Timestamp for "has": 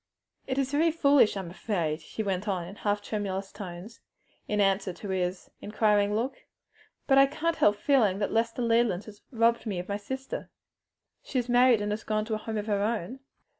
9.03-9.21, 11.91-12.03